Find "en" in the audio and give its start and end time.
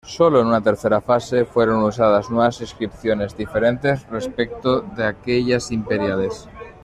0.41-0.47